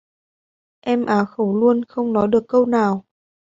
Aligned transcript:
Em 0.81 1.01
á 1.15 1.19
khẩu 1.25 1.55
luôn 1.57 1.85
không 1.87 2.13
nói 2.13 2.27
được 2.27 2.43
câu 2.47 2.65
nào 2.65 3.05